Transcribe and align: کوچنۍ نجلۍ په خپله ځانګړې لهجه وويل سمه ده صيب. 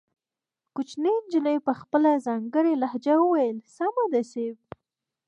کوچنۍ 0.75 1.15
نجلۍ 1.23 1.57
په 1.67 1.73
خپله 1.81 2.11
ځانګړې 2.25 2.73
لهجه 2.81 3.15
وويل 3.19 3.57
سمه 3.75 4.03
ده 4.11 4.21
صيب. 4.31 4.55